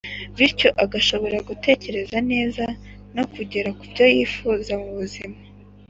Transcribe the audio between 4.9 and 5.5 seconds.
buzima.